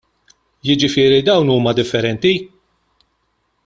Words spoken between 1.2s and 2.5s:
dawn huma differenti?